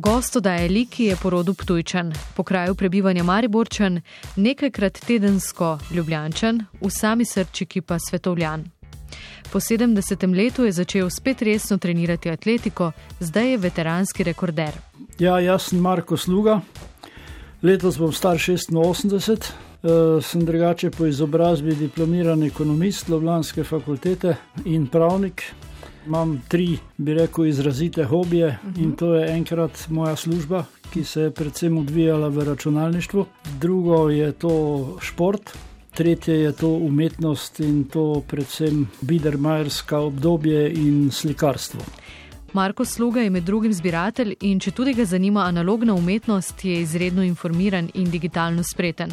[0.00, 4.00] Gost odaje Liki je porodu Ptujčan, po kraju prebivanja Mariborčan,
[4.36, 8.64] nekajkrat tedensko Ljubljančan, v sami srčiki pa Svetovljan.
[9.52, 10.36] Po 70.
[10.36, 14.78] letu je začel spet resno trenirati atletiko, zdaj je veteranski rekorder.
[15.18, 16.60] Ja, jaz sem Marko Sluga,
[17.62, 19.50] letos bom star 86,
[19.82, 25.42] uh, sem drugače po izobrazbi diplomiran ekonomist Lovlanske fakultete in pravnik.
[26.08, 28.82] Imam tri, bi rekel, izrazite hobije uh -huh.
[28.82, 33.26] in to je enkrat moja služba, ki se je predvsem odvijala v računalništvu,
[33.60, 34.52] drugo je to
[35.00, 35.50] šport,
[35.94, 41.80] tretje je to umetnost in to predvsem bidermajerska obdobje in slikarstvo.
[42.52, 47.22] Marko Sluga je med drugim zbiratelj in če tudi ga zanima analogna umetnost, je izredno
[47.22, 49.10] informiran in digitalno spreten.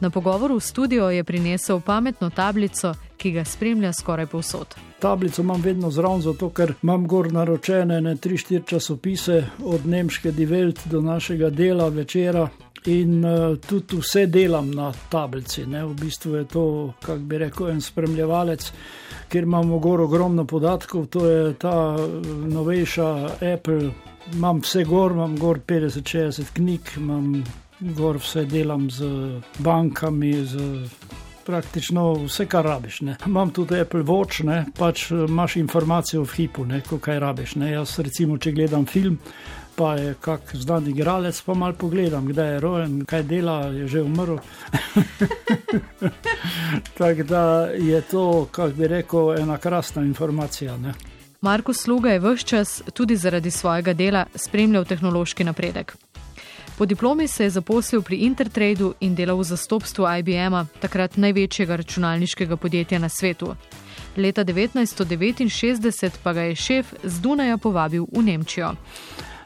[0.00, 4.74] Na pogovoru v studio je prinesel pametno tablico, ki ga spremlja skoraj povsod.
[5.00, 10.32] Tablico imam vedno zraven, zato ker imam gor naročene ne tri, štiri časopise, od nemške
[10.32, 12.48] Divelt do našega dela večera.
[12.86, 15.66] In uh, tudi vse delam na tablici.
[15.66, 15.84] Ne?
[15.84, 18.72] V bistvu je to, kako bi rekel, en spremljevalec,
[19.28, 21.06] kjer imamo gor ogromno podatkov.
[21.06, 23.08] To je ta uh, novejša
[23.54, 23.90] Apple.
[24.32, 27.42] Imam vse gor, imam gor 50-60 knjig, imam
[27.80, 29.04] gor vse delam z
[29.58, 30.58] bankami, z
[31.46, 33.00] praktično vse, kar rabiš.
[33.00, 33.16] Ne.
[33.26, 37.54] Imam tudi Apple Watch, ne, pač imaš informacije v hipu, ne, kaj rabiš.
[37.54, 37.70] Ne.
[37.72, 39.18] Jaz, recimo, če gledam film,
[39.76, 44.02] pa je kak znan igralec, pa mal pogledam, kdaj je rojen, kaj dela, je že
[44.02, 44.38] umrl.
[46.98, 47.44] Tako da
[47.76, 50.76] je to, kako bi rekel, ena krasna informacija.
[50.76, 50.94] Ne.
[51.40, 55.96] Marko Sluga je vse čas, tudi zaradi svojega dela, spremljal tehnološki napredek.
[56.78, 62.56] Po diplomi se je zaposlil pri Intertradu in delal v zastopstvu IBM-a, takrat največjega računalniškega
[62.56, 63.54] podjetja na svetu.
[64.16, 68.74] Leta 1969 pa ga je šef z Dunaja povabil v Nemčijo.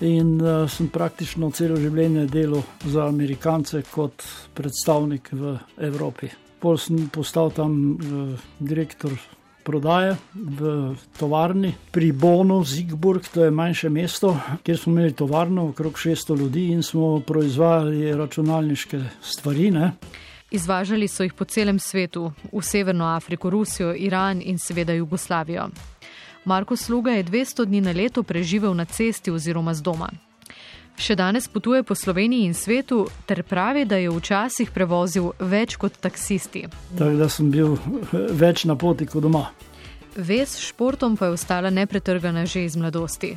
[0.00, 6.28] In uh, sem praktično celo življenje delal za Amerikance kot predstavnik v Evropi.
[6.60, 9.14] Pol sem postal tam uh, direktor
[9.64, 15.92] prodaje v tovarni pri Bonu, Zigburg, to je manjše mesto, kjer smo imeli tovarno, okrog
[15.92, 19.70] 600 ljudi in smo proizvajali računalniške stvari.
[19.70, 19.92] Ne.
[20.50, 25.68] Izvažali so jih po celem svetu, v Severno Afriko, Rusijo, Iran in seveda Jugoslavijo.
[26.44, 30.10] Marko Sluga je 200 dni na leto preživel na cesti oziroma z doma.
[30.94, 35.98] Še danes potuje po Sloveniji in svetu ter pravi, da je včasih prevozil več kot
[36.00, 36.68] taksisti.
[36.94, 37.74] Tako da sem bil
[38.30, 39.48] več na poti kot doma.
[40.14, 43.34] Ves s športom pa je ostala nepretrgana že iz mladosti.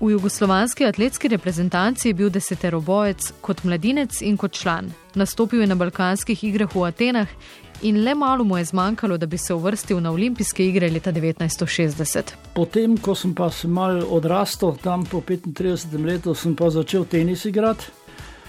[0.00, 4.90] V jugoslovanski atletski reprezentanci je bil deseterobojec kot mladinec in kot član.
[5.14, 7.28] Nastopil je na balkanskih igrah v Atenah
[7.84, 12.32] in le malo mu je zmanjkalo, da bi se uvrstil na olimpijske igre leta 1960.
[12.54, 17.44] Potem, ko sem pa se mal odrastel, tam po 35 letu, sem pa začel tenis
[17.44, 17.84] igrati.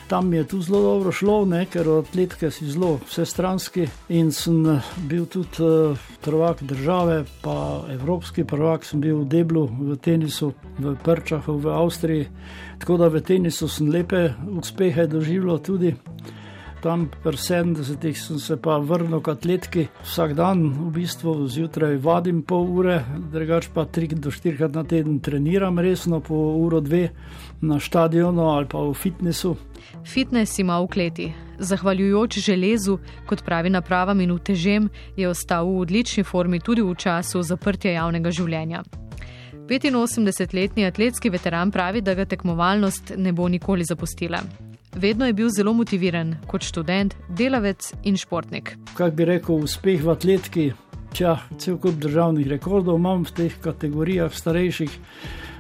[0.08, 4.60] Tam mi je tu zelo dobro šlo, ne, ker atletke si zelo vsestranski in sem
[4.70, 10.54] eh, bil tudi uh, prvak države, pa evropski prvak sem bil v Deblu, v tenisu,
[10.78, 12.28] v Prčahu, v Avstriji.
[12.80, 15.96] Tako da v tenisu sem lepe uspehe doživljal tudi
[16.86, 19.84] tam pri 70-ih sem se pa vrnil k atletki.
[20.06, 23.00] Vsak dan v bistvu zjutraj vadim pol ure,
[23.34, 27.10] drugač pa 3 do 4 krat na teden treniram resno po uro dve
[27.62, 29.56] na stadionu ali pa v fitnesu.
[30.06, 31.28] Fitness ima v kleti.
[31.58, 37.42] Zahvaljujoč železu, kot pravi napravam in utežem, je ostal v odlični formi tudi v času
[37.42, 38.84] zaprtja javnega življenja.
[39.66, 44.44] 85-letni atletski veteran pravi, da ga tekmovalnost ne bo nikoli zapustila.
[44.96, 48.78] Vedno je bil zelo motiviran kot študent, delavec in športnik.
[48.96, 50.70] Kaj bi rekel, uspeh v atletiki,
[51.12, 54.94] če cel kup državnih rekordov imam v teh kategorijah starejših.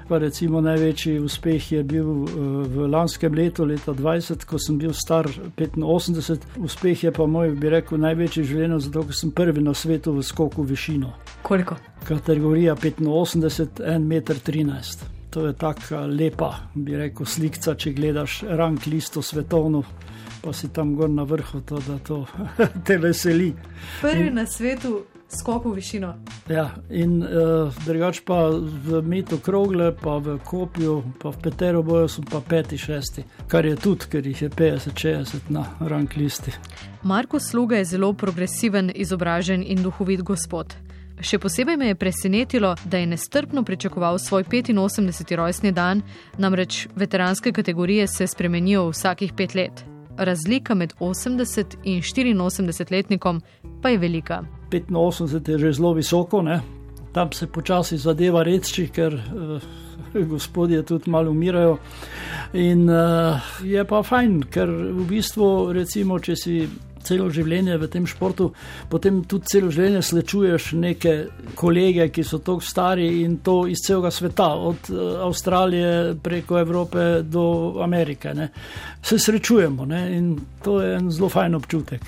[0.07, 2.37] Pa recimo največji uspeh je bil eh,
[2.71, 6.45] v lanskem letu, leta 20, ko sem bil star 85.
[6.61, 10.23] Uspeh je pa moj, bi rekel, največji življenje, zato ker sem prvi na svetu v
[10.23, 11.11] skoku v višino.
[11.43, 11.75] Koliko?
[12.07, 19.19] Kategorija 85, 1,13 m to je tako lepa, bi rekel, slika, če gledaš rang listo
[19.21, 19.81] svetovno,
[20.39, 22.21] pa si tam gor na vrhu, to, da to
[22.87, 23.49] te veseli.
[23.99, 25.01] Prvi in, na svetu.
[25.35, 26.13] Skoko v višino.
[26.47, 32.07] Ja, in uh, drugač pa v metu krogle, pa v kopju, pa v petero boju
[32.15, 36.55] sem pa peti, šesti, kar je tudi, ker jih je 50-60 na rang listi.
[37.03, 40.77] Marko Sluga je zelo progresiven, izobražen in duhovit gospod.
[41.21, 45.35] Še posebej me je presenetilo, da je nestrpno pričakoval svoj 85.
[45.35, 46.01] rojstni dan,
[46.37, 49.85] namreč veteranske kategorije se spremenijo vsakih pet let.
[50.17, 53.41] Razlika med 80 in 84 letnikom
[53.81, 54.43] pa je velika.
[54.71, 56.61] 85 je že zelo visoko, ne?
[57.15, 59.61] tam se počasi zadeva reči, ker uh,
[60.33, 61.77] gospodje tudi malo umirajo.
[62.53, 66.57] In uh, je pa fajn, ker v bistvu, recimo, če si
[67.05, 68.51] celo življenje v tem športu,
[68.89, 71.15] potem tudi celo življenje slečuješ neke
[71.55, 77.05] kolege, ki so tako stari in to iz celega sveta, od eh, Avstralije preko Evrope
[77.23, 77.45] do
[77.83, 78.33] Amerike.
[78.33, 78.49] Ne.
[79.05, 80.31] Se srečujemo ne, in
[80.63, 82.07] to je en zelo fajn občutek,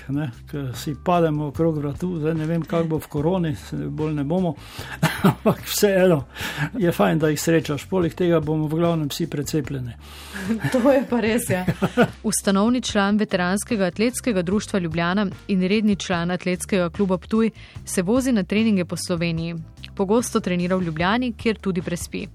[0.49, 2.15] ki si pademo okrog vratu.
[2.19, 4.55] Zdaj ne vem, kako bo v koroni, bolj ne bomo,
[5.29, 6.23] ampak vseeno
[6.77, 7.85] je fajn, da jih srečaš.
[7.89, 9.93] Poleg tega bomo v glavnem vsi precepljeni.
[10.73, 11.49] to je pa res.
[11.49, 11.65] Ja.
[12.23, 17.49] Ustanovni član veteranskega atletskega društva Ljubljana in redni član atletskega kluba Ptuj
[17.85, 19.55] se vozi na treninge po Sloveniji.
[19.95, 22.27] Pogosto trenira v Ljubljani, kjer tudi prespi.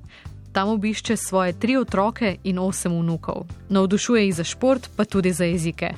[0.53, 3.47] Tam obišče svoje tri otroke in osem vnukov.
[3.69, 5.95] Navdušuje jih za šport, pa tudi za jezike.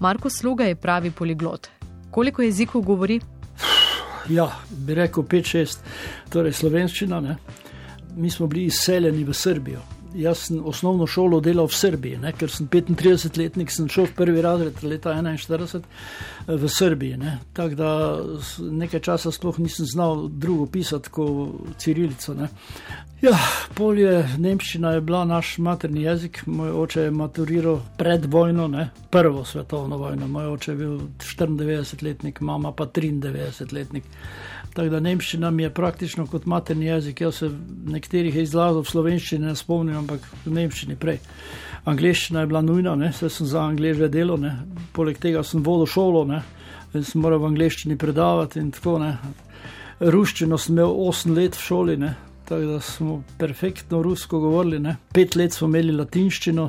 [0.00, 1.68] Marko Sluga je pravi poliglot.
[2.10, 3.20] Koliko jezikov govori?
[4.28, 5.78] Ja, bi rekel 5-6,
[6.28, 7.20] torej slovenščina.
[7.20, 7.36] Ne?
[8.16, 12.50] Mi smo bili izseljeni v Srbijo jaz sem osnovno šolo delal v Srbiji, ne, ker
[12.50, 17.16] sem 35-letnik, sem šel v prvi razred leta 41 eh, v Srbiji.
[17.16, 17.38] Ne.
[17.56, 17.90] Tako da
[18.60, 22.34] nekaj časa sploh nisem znal drugo pisati kot Cirilico.
[22.34, 22.48] Ne.
[23.22, 23.32] Ja,
[23.74, 26.42] polje Nemščina je bila naš materni jezik.
[26.46, 30.28] Moj oče je maturiral pred vojno, ne, prvo svetovno vojno.
[30.28, 34.04] Moj oče je bil 94-letnik, mama pa 93-letnik.
[34.76, 37.20] Tako da nemščina mi je praktično kot materni jezik.
[37.20, 37.48] Jaz se
[37.86, 41.20] nekaterih izrazov v slovenščini ne spomnim, ampak v nemščini prej.
[41.86, 43.12] Angliščina je bila nujna, ne?
[43.12, 44.52] se sem za angliže delal, ne?
[44.92, 46.42] poleg tega sem vodil šolo, ne?
[46.96, 49.42] sem moral v angliščini predavati in tako naprej.
[49.96, 52.14] Ruščino sem imel 8 let v šoli, ne?
[52.46, 54.96] tako da smo perfektno rusko govorili, ne?
[55.14, 56.68] 5 let smo imeli latinščino.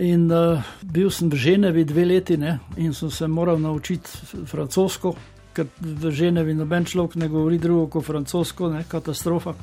[0.00, 2.58] In uh, bil sem v Ženevi dve leti ne?
[2.76, 4.10] in sem se moral naučiti
[4.46, 5.14] francosko,
[5.54, 9.54] ker v Ženevi noben človek ne govori drugo kot francosko, ne katastrofa.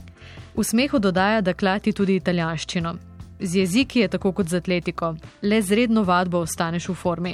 [0.57, 2.93] V smehu dodaja, da klati tudi italijanščino.
[3.39, 5.11] Z jeziki je tako kot z atletiko,
[5.41, 7.33] le z redno vadbo ostaneš v formi.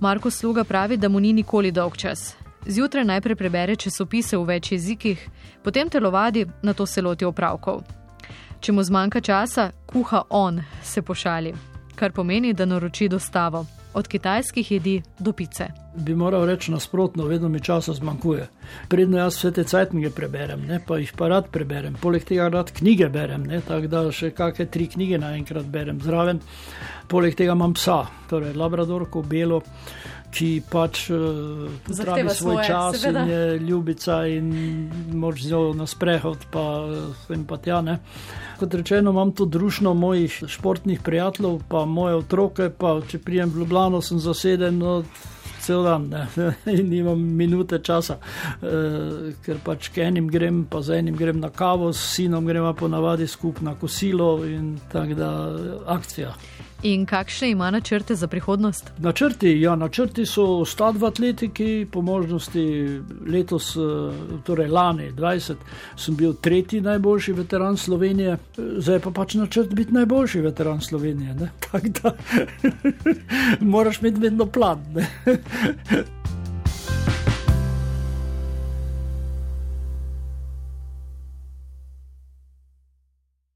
[0.00, 2.36] Marko Sluga pravi, da mu ni nikoli dolg čas.
[2.66, 5.24] Zjutraj najprej prebere časopise v več jezikih,
[5.64, 7.80] potem telovadi, na to se loti opravkov.
[8.60, 11.54] Če mu zmanjka časa, kuha on, se pošali,
[11.96, 13.64] kar pomeni, da naroči dostavo
[13.94, 15.68] od kitajskih jedi do pice.
[15.94, 18.48] Bi moral reči nasprotno, vedno mi časa zmanjkuje.
[18.88, 22.72] Predno jaz vse te cajtnike preberem, ne, pa jih pa rad preberem, poleg tega rad
[22.72, 26.40] knjige berem, tako da še kakšne tri knjige naenkrat berem zraven.
[27.08, 29.62] Poleg tega imam psa, torej Labradorko, Belo
[30.34, 33.22] ki pač uh, zahteva svoj svoje, čas seveda.
[33.22, 34.50] in je ljubica in
[35.14, 36.64] moč z njo na sprehod, pa
[37.24, 37.80] vsem pa tja.
[37.82, 37.98] Ne.
[38.58, 43.64] Kot rečeno, imam tu družino mojih športnih prijateljev, pa moje otroke, pa če prijem v
[43.64, 44.82] Ljubljano, sem zaseden.
[45.58, 46.26] Cel dan ne?
[46.78, 48.16] in nimam minute časa,
[48.62, 52.72] e, ker pač k enim grem, pa z enim grem na kavo, s sinom gremo
[52.78, 55.30] pa navadi skupaj na kosilo in tako da
[55.98, 56.32] akcija.
[56.82, 58.92] In kakšne ima načrte za prihodnost?
[58.98, 63.80] Načrti, ja, načrti so sta dva atletiki, po možnosti letos, eh,
[64.46, 65.56] torej lani 20,
[65.96, 71.34] sem bil tretji najboljši veteran Slovenije, zdaj pa pač načrt biti najboljši veteran Slovenije.
[71.70, 72.14] Tako da
[73.74, 74.84] moraš imeti vedno plan.